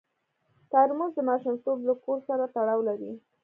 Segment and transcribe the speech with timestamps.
[0.71, 3.11] ترموز د ماشومتوب له کور سره تړاو لري.